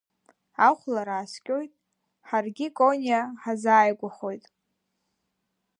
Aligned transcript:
Ахәлара 0.67 1.13
ааскьоит, 1.17 1.71
ҳаргьы 2.27 2.67
Кониа 2.77 3.21
ҳазааигәахоит. 3.41 4.45